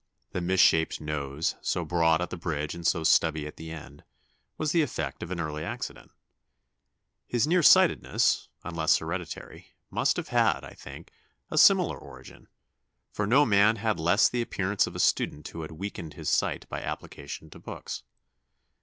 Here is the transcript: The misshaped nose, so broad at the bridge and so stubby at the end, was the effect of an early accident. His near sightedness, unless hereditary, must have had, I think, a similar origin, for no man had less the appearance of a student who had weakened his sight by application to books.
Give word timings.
The 0.31 0.41
misshaped 0.41 0.99
nose, 0.99 1.57
so 1.61 1.85
broad 1.85 2.21
at 2.23 2.31
the 2.31 2.35
bridge 2.35 2.73
and 2.73 2.87
so 2.87 3.03
stubby 3.03 3.45
at 3.45 3.57
the 3.57 3.69
end, 3.69 4.03
was 4.57 4.71
the 4.71 4.81
effect 4.81 5.21
of 5.21 5.29
an 5.29 5.39
early 5.39 5.63
accident. 5.63 6.09
His 7.27 7.45
near 7.45 7.61
sightedness, 7.61 8.49
unless 8.63 8.97
hereditary, 8.97 9.75
must 9.91 10.17
have 10.17 10.29
had, 10.29 10.61
I 10.63 10.73
think, 10.73 11.11
a 11.51 11.57
similar 11.59 11.99
origin, 11.99 12.47
for 13.11 13.27
no 13.27 13.45
man 13.45 13.75
had 13.75 13.99
less 13.99 14.27
the 14.27 14.41
appearance 14.41 14.87
of 14.87 14.95
a 14.95 14.99
student 14.99 15.47
who 15.49 15.61
had 15.61 15.73
weakened 15.73 16.15
his 16.15 16.29
sight 16.31 16.67
by 16.67 16.81
application 16.81 17.51
to 17.51 17.59
books. 17.59 18.01